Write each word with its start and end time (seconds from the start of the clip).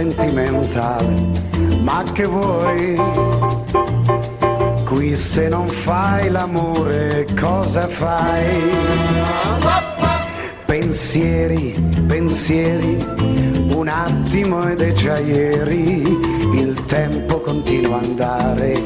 sentimentale, 0.00 1.30
ma 1.82 2.02
che 2.14 2.24
vuoi? 2.24 2.96
Qui 4.86 5.14
se 5.14 5.48
non 5.48 5.68
fai 5.68 6.30
l'amore 6.30 7.26
cosa 7.38 7.86
fai? 7.86 8.62
Pensieri, 10.64 11.74
pensieri, 12.06 12.96
un 13.74 13.88
attimo 13.88 14.66
ed 14.70 14.80
è 14.80 14.92
già 14.92 15.18
ieri, 15.18 16.00
il 16.54 16.82
tempo 16.86 17.38
continua 17.40 17.96
a 17.96 18.02
andare, 18.02 18.80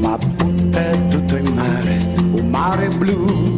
ma 0.00 0.16
butta 0.16 0.90
tutto 1.10 1.36
in 1.36 1.52
mare, 1.52 2.14
un 2.32 2.48
mare 2.48 2.88
blu 2.88 3.55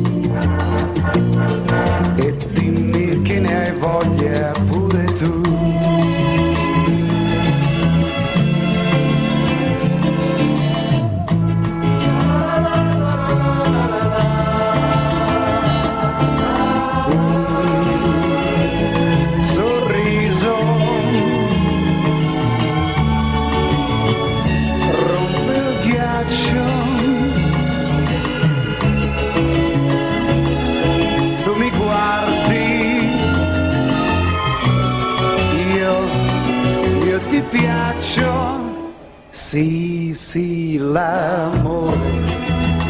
Sì, 39.51 40.13
sì, 40.13 40.77
l'amore, 40.77 41.97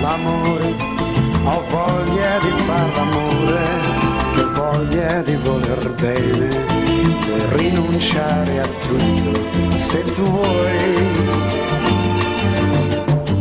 l'amore, 0.00 0.74
ho 1.44 1.62
voglia 1.68 2.38
di 2.40 2.50
far 2.66 2.96
l'amore, 2.96 3.62
che 4.34 4.44
voglia 4.54 5.22
di 5.22 5.36
voler 5.36 5.90
bene, 5.92 6.48
e 6.48 7.56
rinunciare 7.56 8.58
a 8.58 8.66
tutto 8.66 9.76
se 9.76 10.02
tu 10.02 10.24
vuoi. 10.24 11.10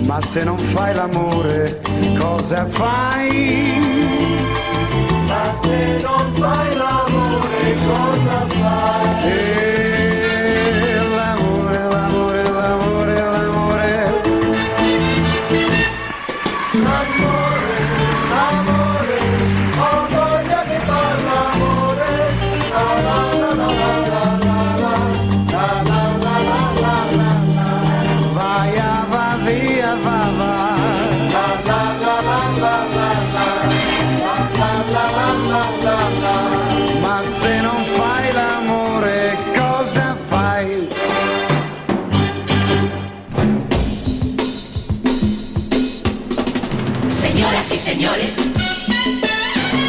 Ma 0.05 0.21
se 0.21 0.43
non 0.43 0.59
fai 0.59 0.93
l'amore, 0.93 1.81
cosa 2.19 2.67
fai? 2.67 3.71
Ma 5.25 5.53
se 5.59 6.01
non 6.03 6.33
fai 6.33 6.75
l'amore 6.75 7.77
cosa 7.87 8.45
fai? 8.45 9.23
Eh, 9.23 9.96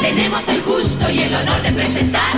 tenemos 0.00 0.48
el 0.48 0.62
gusto 0.62 1.08
y 1.10 1.20
el 1.20 1.34
honor 1.34 1.62
de 1.62 1.72
presentar 1.72 2.34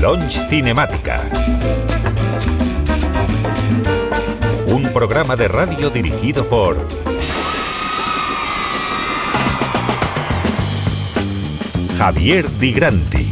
Launch 0.00 0.48
Cinemática. 0.48 1.22
Un 4.68 4.90
programa 4.94 5.36
de 5.36 5.48
radio 5.48 5.90
dirigido 5.90 6.48
por 6.48 6.88
Javier 11.98 12.50
Di 12.58 12.72
Granti. 12.72 13.29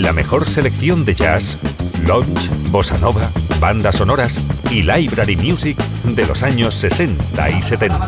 La 0.00 0.14
mejor 0.14 0.48
selección 0.48 1.04
de 1.04 1.14
jazz, 1.14 1.58
lounge, 2.06 2.48
bossa 2.70 2.96
nova, 2.98 3.28
bandas 3.60 3.96
sonoras 3.96 4.40
y 4.70 4.82
library 4.82 5.36
music 5.36 5.76
de 6.04 6.26
los 6.26 6.42
años 6.42 6.74
60 6.74 7.50
y 7.50 7.60
70. 7.60 7.98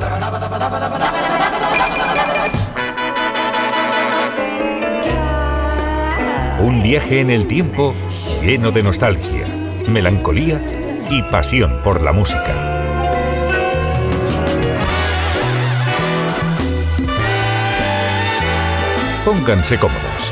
Un 6.60 6.82
viaje 6.82 7.20
en 7.20 7.28
el 7.28 7.46
tiempo 7.46 7.94
lleno 8.42 8.72
de 8.72 8.82
nostalgia, 8.82 9.44
melancolía 9.86 10.64
y 11.10 11.22
pasión 11.24 11.82
por 11.84 12.00
la 12.00 12.12
música. 12.12 12.72
Pónganse 19.26 19.78
cómodos, 19.78 20.31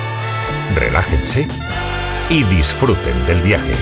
relájense 0.75 1.47
y 2.29 2.45
disfruten 2.45 3.27
del 3.27 3.41
viaje. 3.43 3.75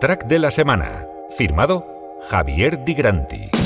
Track 0.00 0.24
de 0.24 0.38
la 0.38 0.50
semana. 0.50 1.06
Firmado 1.36 1.84
Javier 2.30 2.82
Di 2.84 2.94
Granti. 2.94 3.59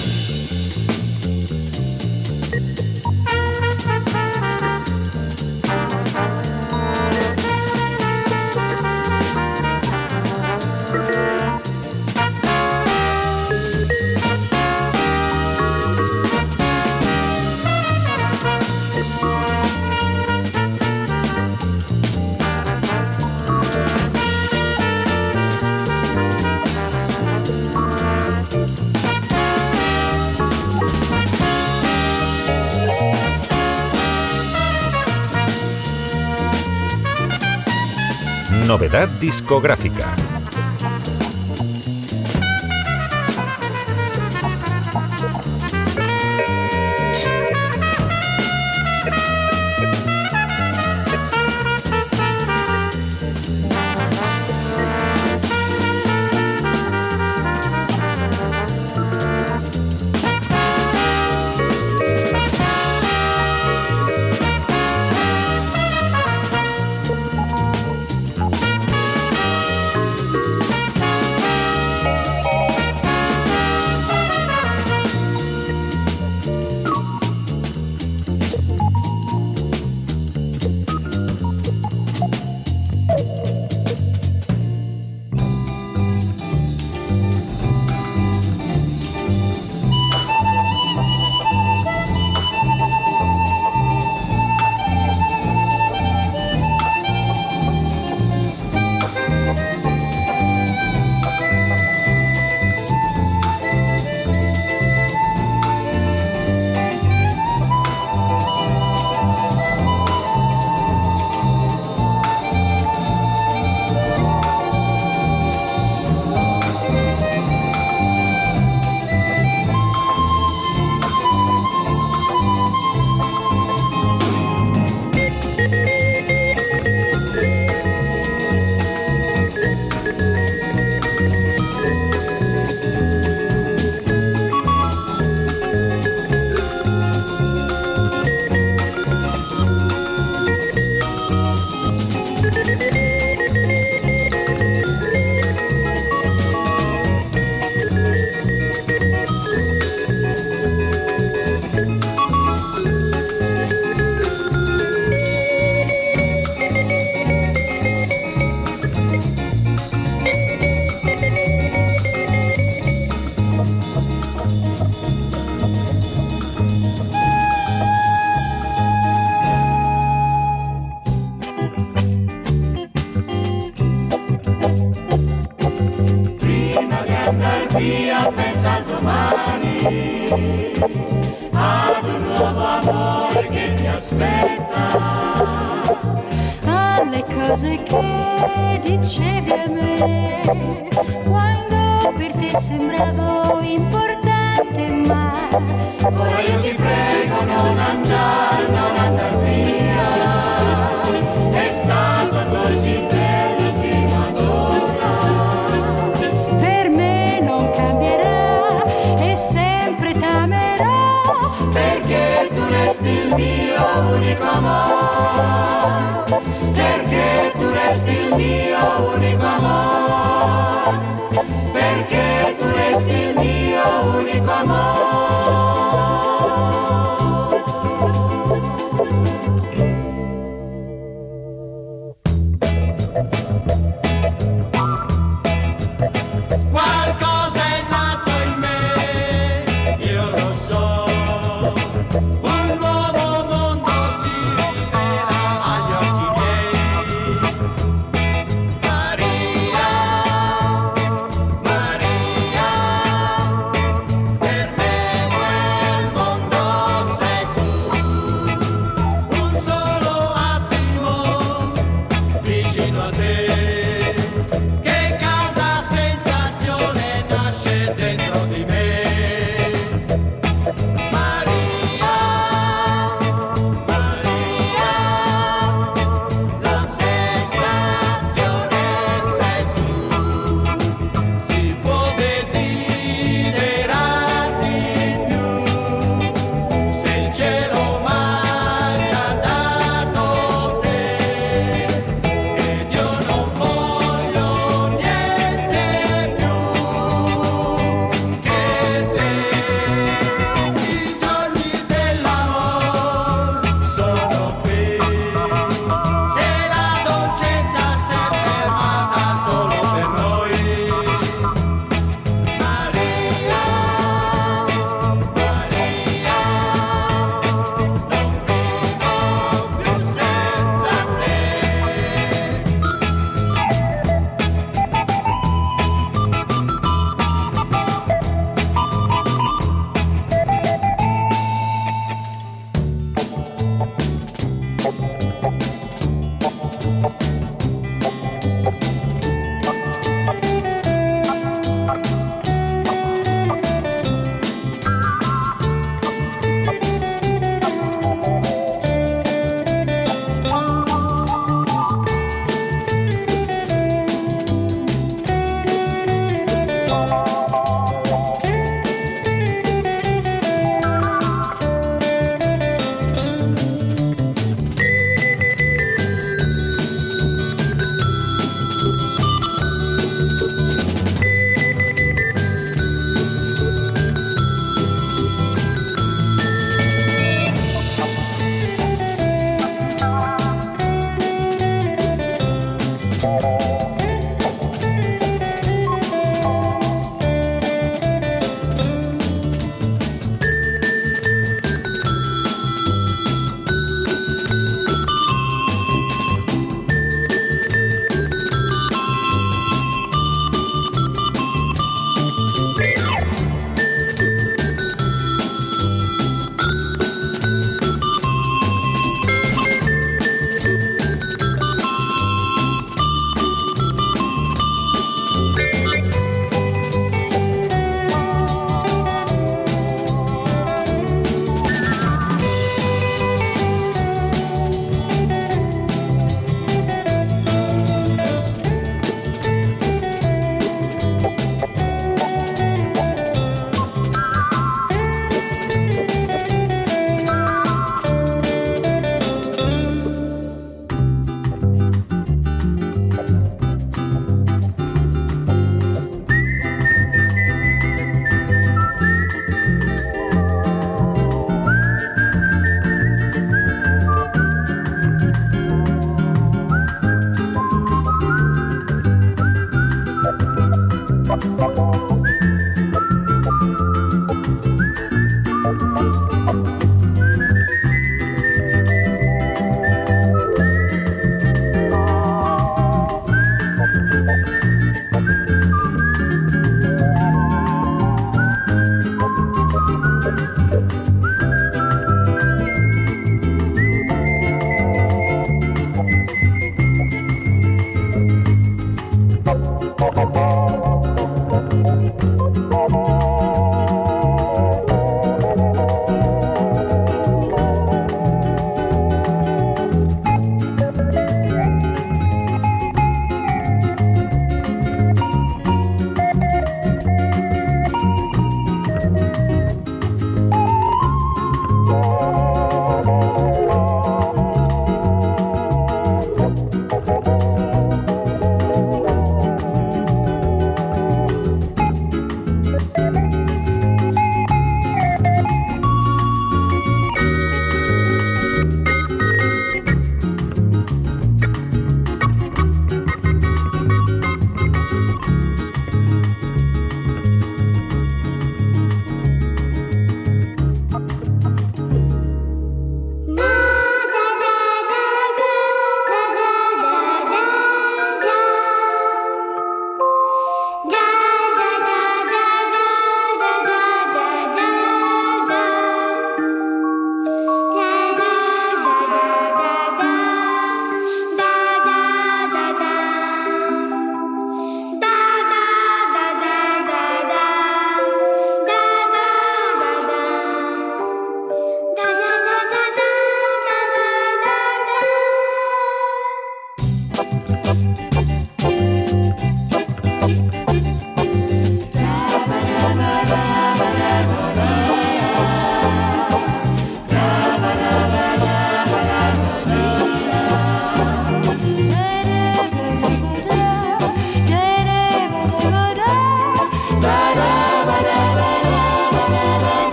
Discográfica. 39.07 40.34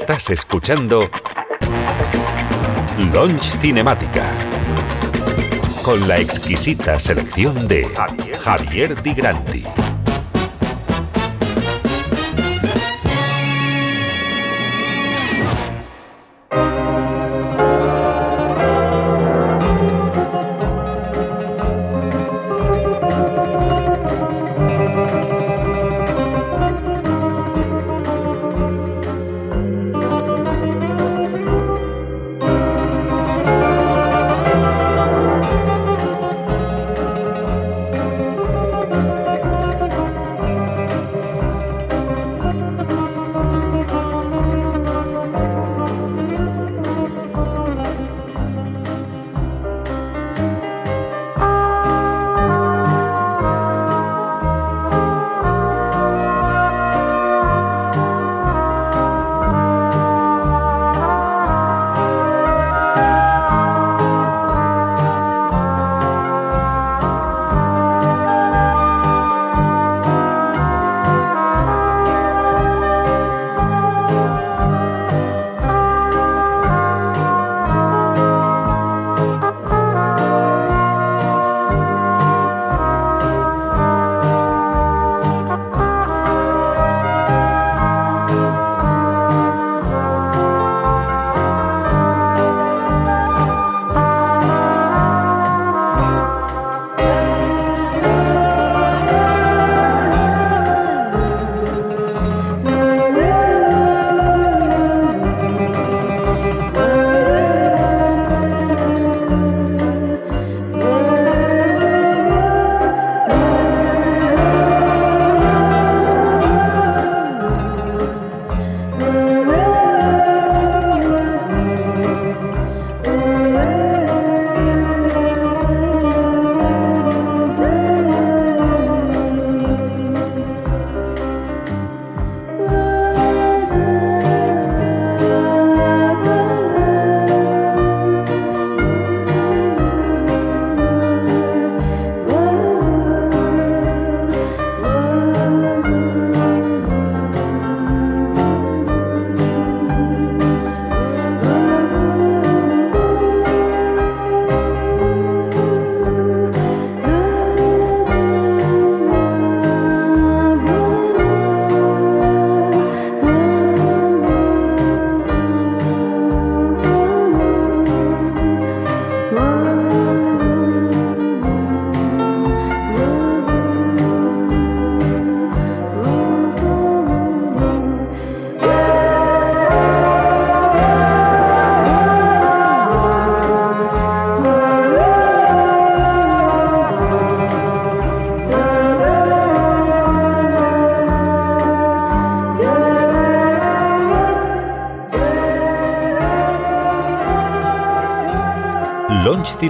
Estás 0.00 0.30
escuchando 0.30 1.10
Launch 3.12 3.42
Cinemática 3.60 4.24
con 5.82 6.08
la 6.08 6.18
exquisita 6.18 6.98
selección 6.98 7.68
de 7.68 7.86
Javier 8.42 9.00
Di 9.02 9.12
Granti. 9.12 9.49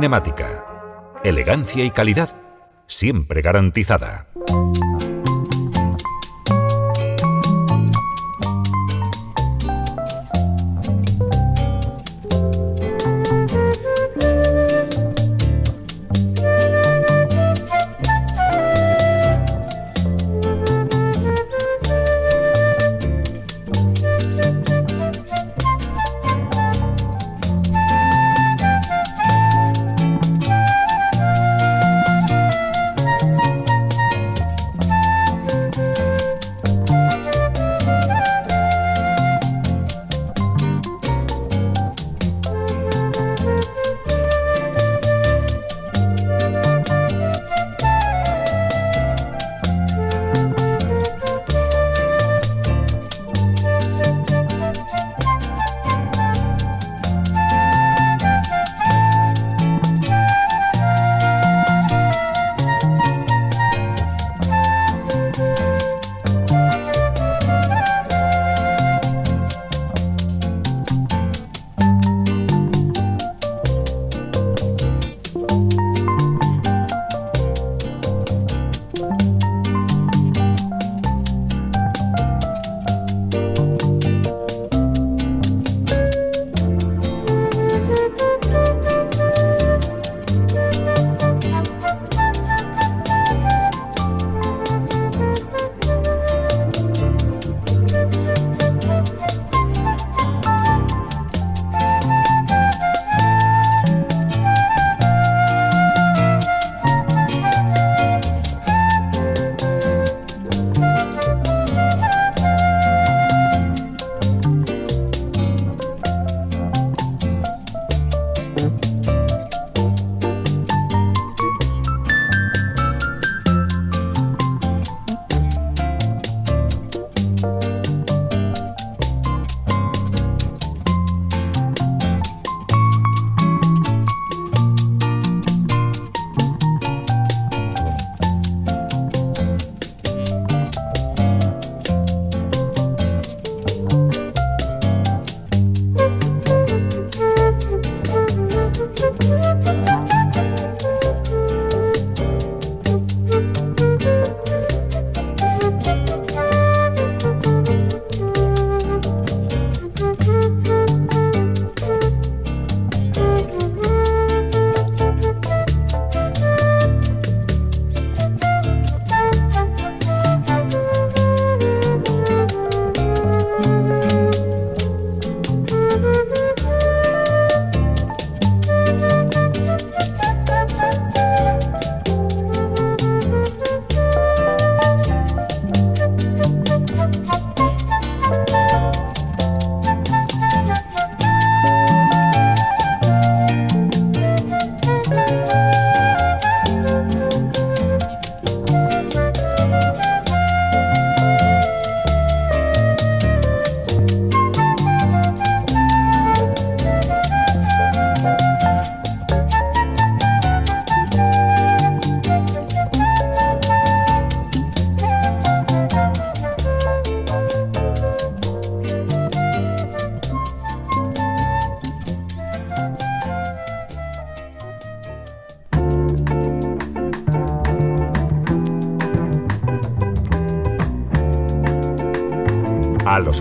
Cinemática. 0.01 0.65
Elegancia 1.25 1.85
y 1.85 1.91
calidad 1.91 2.35
siempre 2.87 3.43
garantizada. 3.43 4.29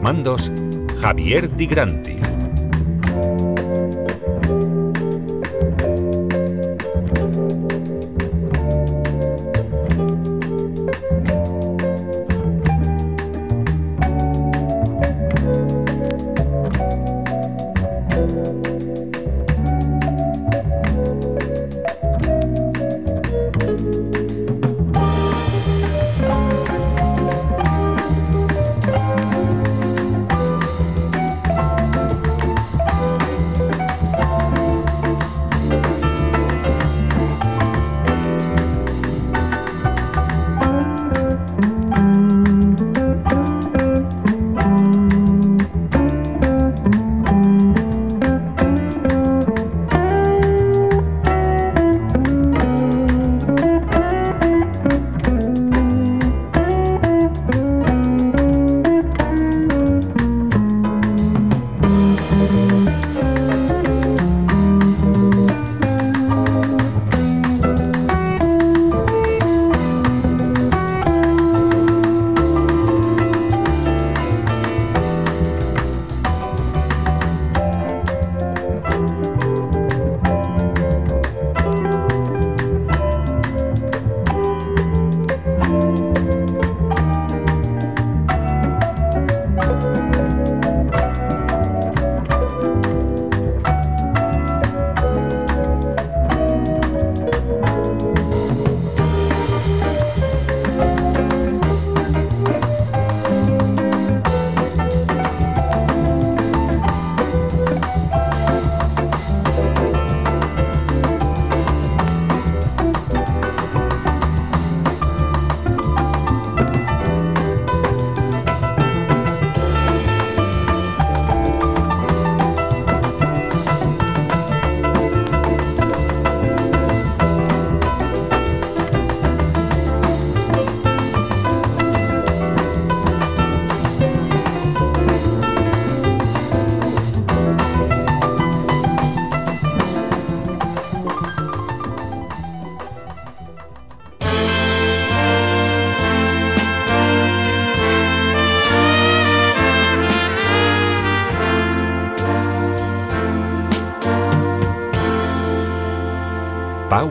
Mandos, 0.01 0.51
Javier 1.01 1.49
Di. 1.55 1.98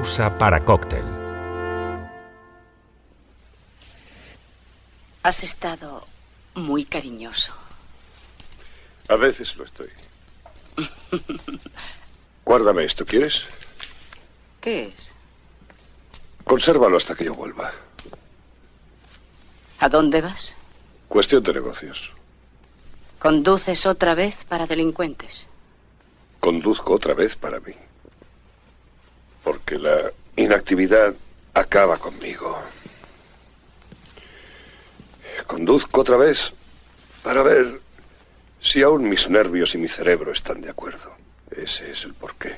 Pausa 0.08 0.38
para 0.38 0.64
cóctel. 0.64 1.04
Has 5.22 5.42
estado 5.42 6.00
muy 6.54 6.86
cariñoso. 6.86 7.52
A 9.10 9.16
veces 9.16 9.54
lo 9.56 9.64
estoy. 9.64 9.88
Guárdame 12.46 12.84
esto, 12.84 13.04
¿quieres? 13.04 13.44
¿Qué 14.62 14.86
es? 14.86 15.12
Consérvalo 16.44 16.96
hasta 16.96 17.14
que 17.14 17.24
yo 17.24 17.34
vuelva. 17.34 17.70
¿A 19.80 19.88
dónde 19.90 20.22
vas? 20.22 20.54
Cuestión 21.08 21.42
de 21.42 21.52
negocios. 21.52 22.12
¿Conduces 23.18 23.84
otra 23.84 24.14
vez 24.14 24.36
para 24.48 24.66
delincuentes? 24.66 25.48
Conduzco 26.40 26.94
otra 26.94 27.12
vez 27.12 27.36
para 27.36 27.60
mí. 27.60 27.74
Porque 29.48 29.78
la 29.78 30.12
inactividad 30.36 31.14
acaba 31.54 31.96
conmigo. 31.96 32.58
Conduzco 35.46 36.02
otra 36.02 36.18
vez 36.18 36.52
para 37.22 37.42
ver 37.42 37.80
si 38.60 38.82
aún 38.82 39.08
mis 39.08 39.30
nervios 39.30 39.74
y 39.74 39.78
mi 39.78 39.88
cerebro 39.88 40.32
están 40.32 40.60
de 40.60 40.68
acuerdo. 40.68 41.12
Ese 41.50 41.92
es 41.92 42.04
el 42.04 42.12
porqué. 42.12 42.56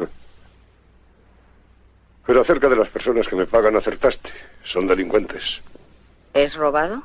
Pero 2.26 2.40
acerca 2.40 2.68
de 2.68 2.74
las 2.74 2.88
personas 2.88 3.28
que 3.28 3.36
me 3.36 3.46
pagan 3.46 3.76
acertaste. 3.76 4.32
Son 4.64 4.88
delincuentes. 4.88 5.62
¿Es 6.34 6.56
robado? 6.56 7.04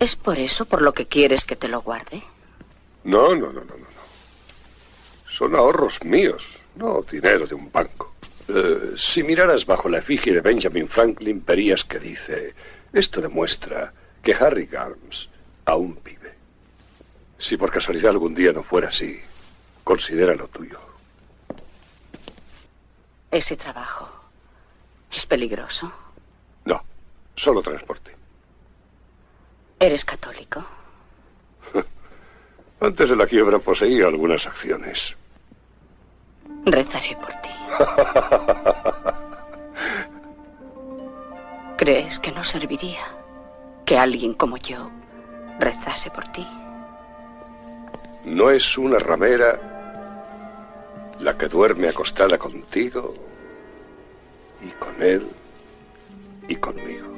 ¿Es 0.00 0.16
por 0.16 0.40
eso 0.40 0.64
por 0.64 0.82
lo 0.82 0.92
que 0.94 1.06
quieres 1.06 1.44
que 1.44 1.54
te 1.54 1.68
lo 1.68 1.80
guarde? 1.82 2.24
No, 3.04 3.36
no, 3.36 3.52
no, 3.52 3.62
no, 3.62 3.76
no. 3.76 4.07
Son 5.38 5.54
ahorros 5.54 6.02
míos, 6.02 6.44
no 6.74 7.00
dinero 7.02 7.46
de 7.46 7.54
un 7.54 7.70
banco. 7.70 8.16
Eh, 8.48 8.94
si 8.96 9.22
miraras 9.22 9.64
bajo 9.64 9.88
la 9.88 9.98
efigie 9.98 10.32
de 10.32 10.40
Benjamin 10.40 10.88
Franklin, 10.88 11.44
verías 11.46 11.84
que 11.84 12.00
dice, 12.00 12.54
esto 12.92 13.20
demuestra 13.20 13.92
que 14.20 14.34
Harry 14.34 14.66
Garms 14.66 15.28
aún 15.64 15.96
vive. 16.04 16.34
Si 17.38 17.56
por 17.56 17.70
casualidad 17.70 18.10
algún 18.10 18.34
día 18.34 18.52
no 18.52 18.64
fuera 18.64 18.88
así, 18.88 19.20
considéralo 19.84 20.48
tuyo. 20.48 20.80
Ese 23.30 23.56
trabajo 23.56 24.10
es 25.12 25.24
peligroso. 25.24 25.92
No, 26.64 26.82
solo 27.36 27.62
transporte. 27.62 28.10
¿Eres 29.78 30.04
católico? 30.04 30.66
Antes 32.80 33.08
de 33.08 33.14
la 33.14 33.28
quiebra 33.28 33.60
poseía 33.60 34.08
algunas 34.08 34.44
acciones. 34.44 35.16
Rezaré 36.70 37.16
por 37.16 37.32
ti. 37.42 37.50
¿Crees 41.78 42.18
que 42.18 42.32
no 42.32 42.44
serviría 42.44 43.00
que 43.86 43.96
alguien 43.96 44.34
como 44.34 44.58
yo 44.58 44.90
rezase 45.58 46.10
por 46.10 46.30
ti? 46.32 46.46
¿No 48.24 48.50
es 48.50 48.76
una 48.76 48.98
ramera 48.98 49.58
la 51.20 51.38
que 51.38 51.48
duerme 51.48 51.88
acostada 51.88 52.36
contigo 52.36 53.14
y 54.60 54.68
con 54.72 55.02
él 55.02 55.26
y 56.48 56.56
conmigo? 56.56 57.08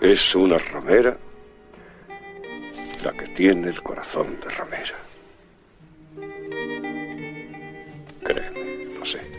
Es 0.00 0.32
una 0.36 0.58
ramera 0.58 1.16
la 3.02 3.12
que 3.12 3.26
tiene 3.28 3.68
el 3.68 3.82
corazón 3.82 4.38
de 4.40 4.50
ramera. 4.50 5.05
отношений. 9.06 9.35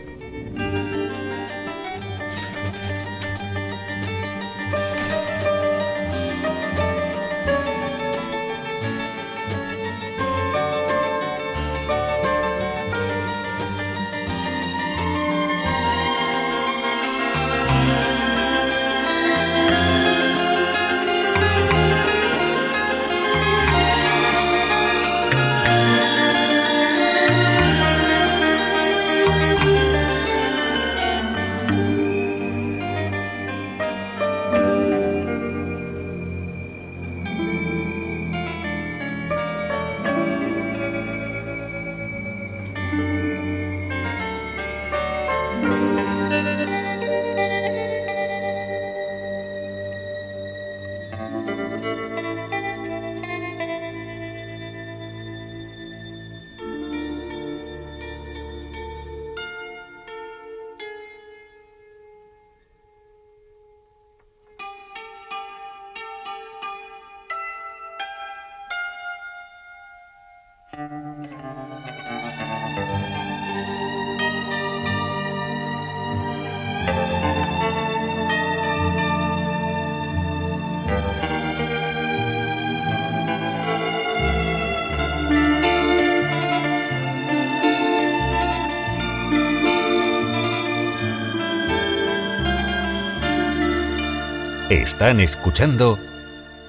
Están 94.82 95.18
escuchando 95.18 95.98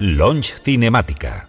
Launch 0.00 0.56
Cinemática. 0.60 1.48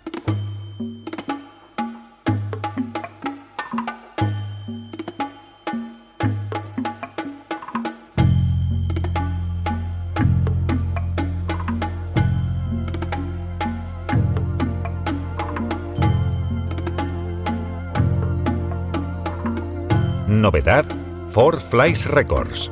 Novedad, 20.28 20.86
Four 21.32 21.60
Flies 21.60 22.06
Records. 22.06 22.70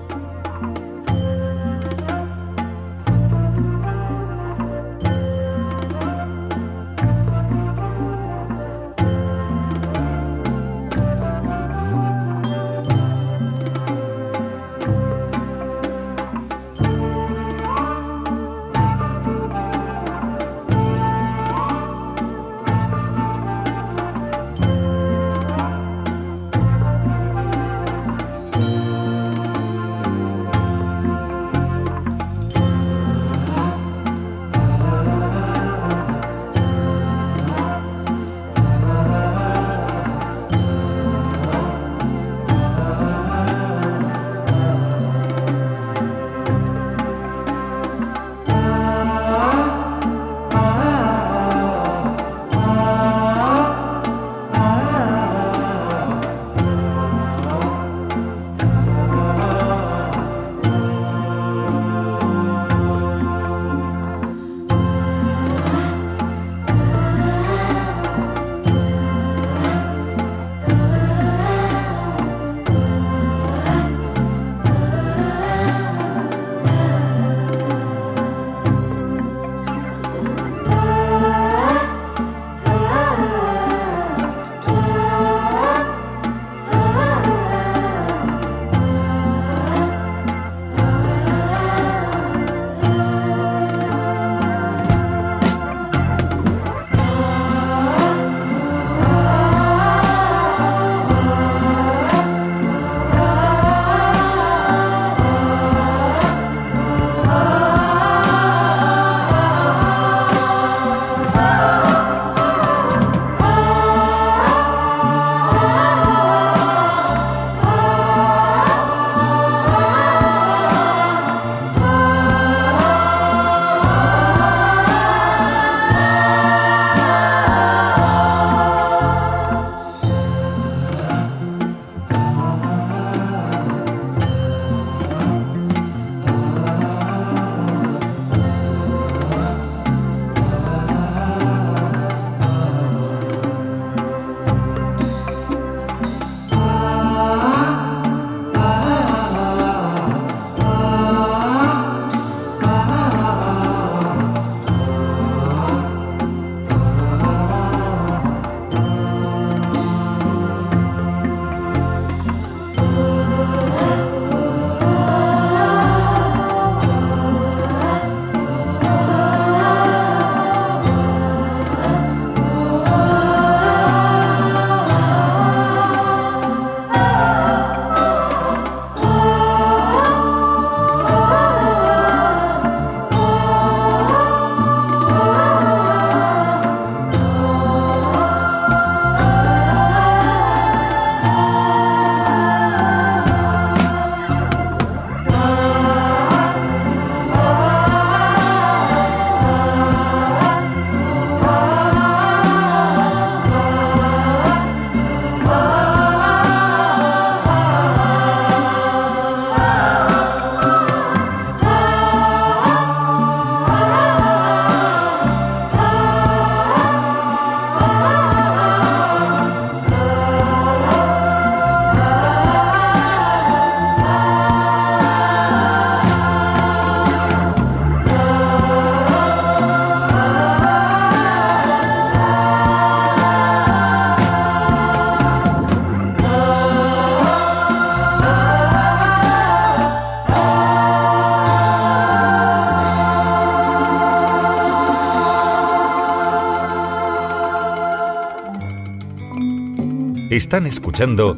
Están 250.50 250.66
escuchando 250.66 251.38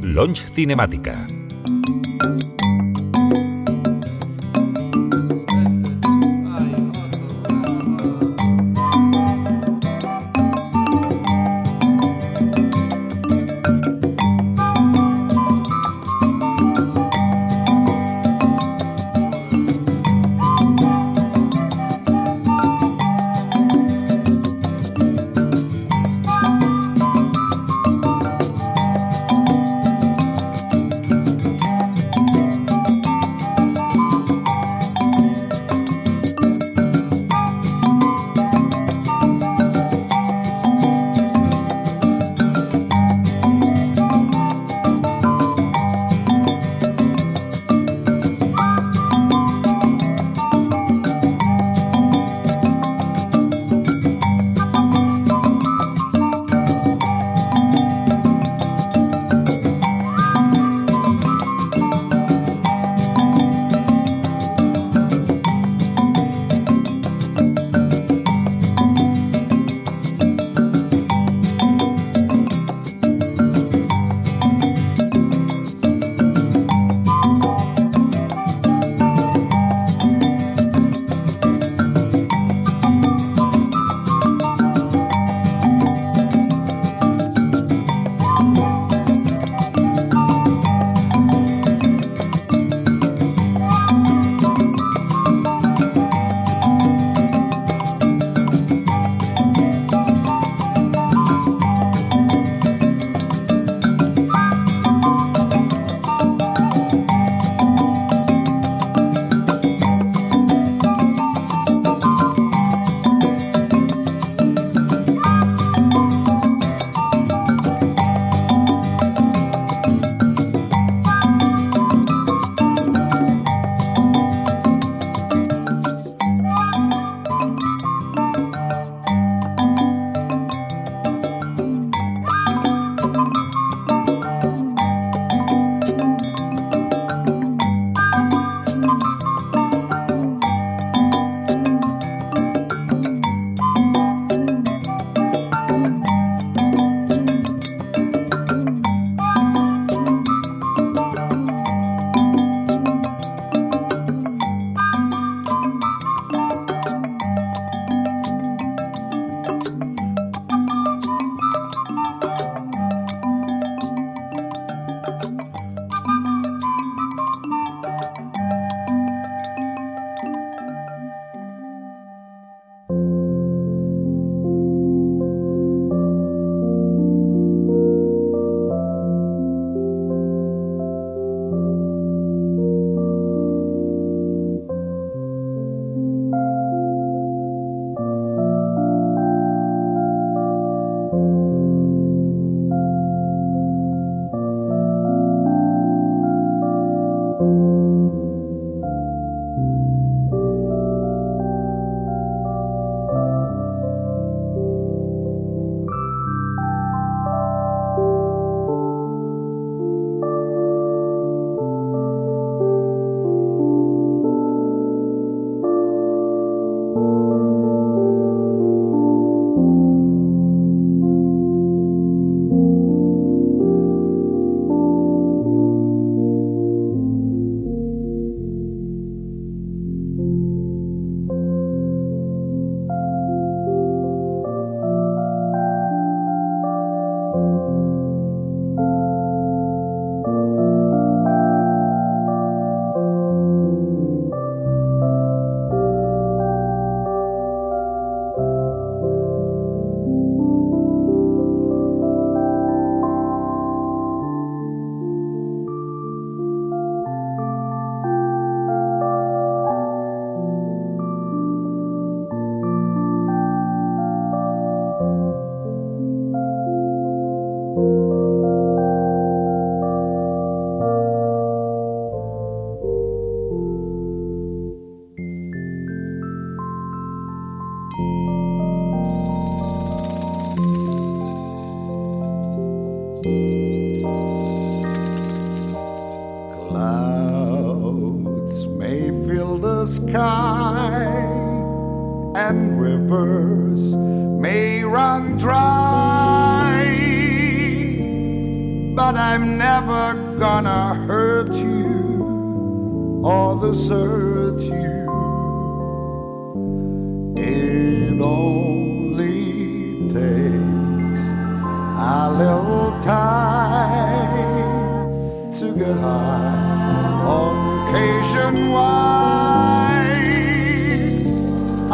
Launch 0.00 0.46
Cinemática. 0.48 1.26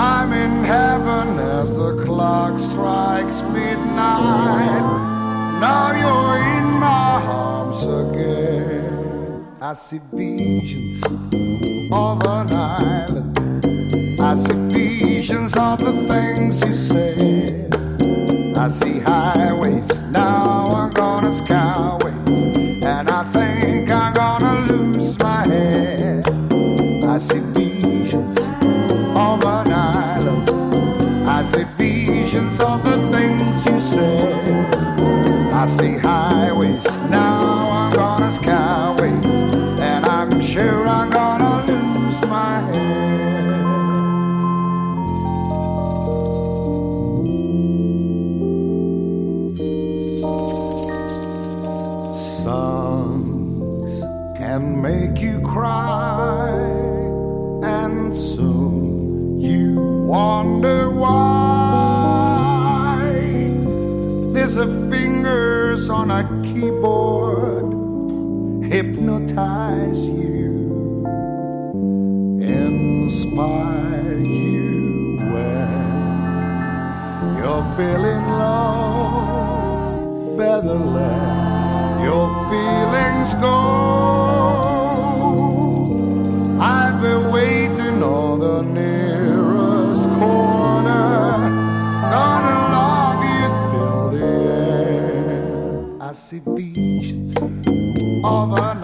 I'm 0.04 0.34
in 0.34 0.64
heaven 0.64 1.38
as 1.38 1.78
the 1.78 2.04
clock 2.04 2.58
strikes 2.58 3.40
midnight. 3.40 4.84
Now 5.64 5.92
you're 6.00 6.36
in 6.58 6.66
my 6.78 7.22
arms 7.24 7.82
again. 7.84 9.46
I 9.62 9.72
see 9.72 10.00
visions 10.12 11.02
of 11.90 12.22
an 12.26 12.48
island. 12.52 13.38
I 14.20 14.34
see 14.34 14.68
visions 14.68 15.56
of 15.56 15.78
the 15.80 15.94
things 16.10 16.60
you 16.60 16.74
said. 16.74 17.74
I 18.58 18.68
see 18.68 18.98
highways 18.98 20.02
now 20.10 20.68
and 20.82 20.94
gone. 20.94 21.03
of 98.24 98.52
an 98.58 98.83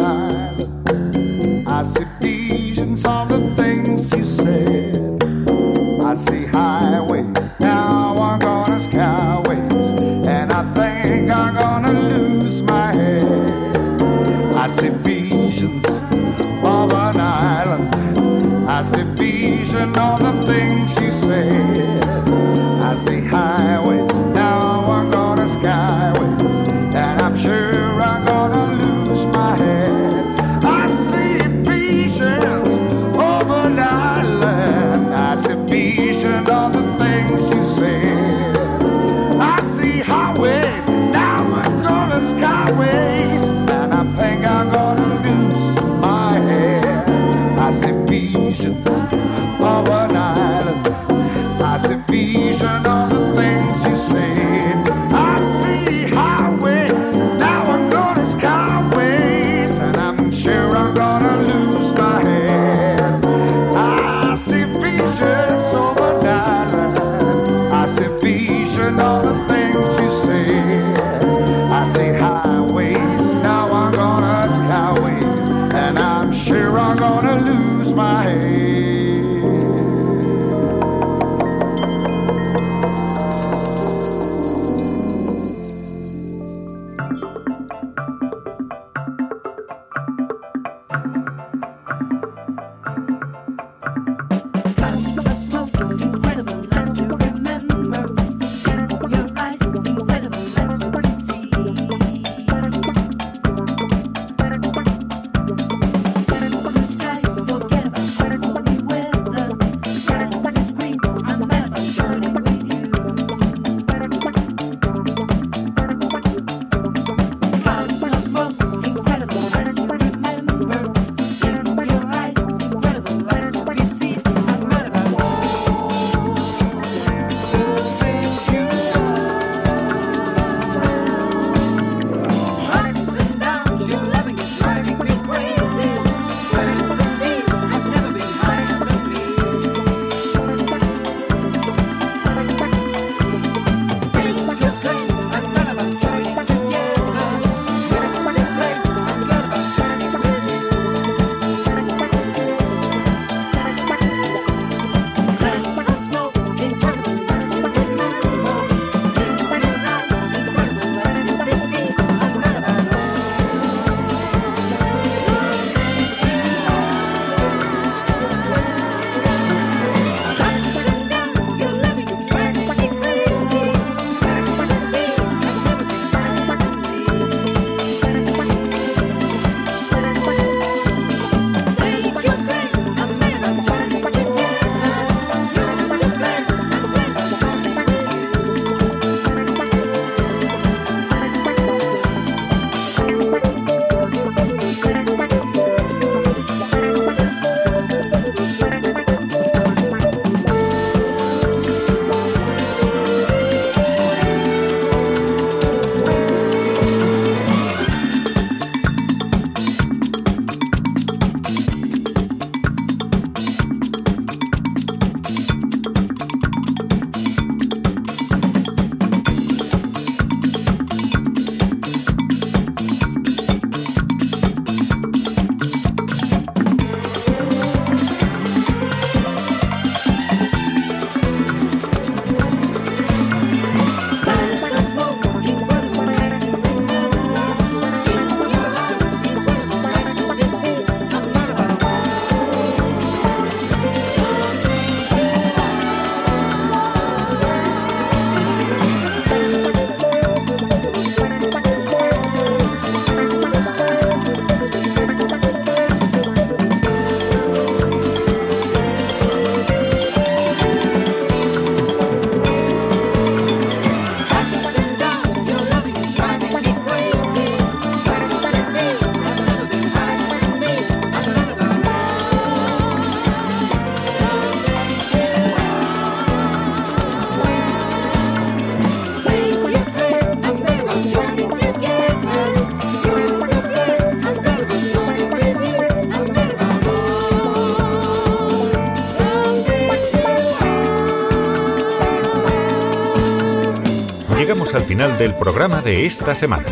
Al 294.75 294.83
final 294.85 295.17
del 295.19 295.35
programa 295.35 295.83
de 295.83 296.07
esta 296.07 296.35
semana. 296.35 296.67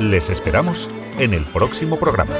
Les 0.00 0.30
esperamos 0.30 0.88
en 1.18 1.34
el 1.34 1.44
próximo 1.44 1.98
programa. 1.98 2.32